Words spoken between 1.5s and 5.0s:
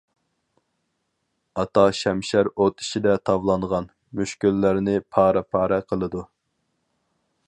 ئاتا شەمشەر ئوت ئىچىدە تاۋلانغان، مۈشكۈللەرنى